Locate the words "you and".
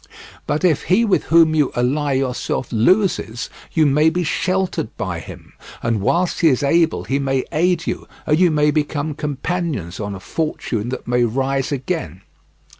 7.85-8.39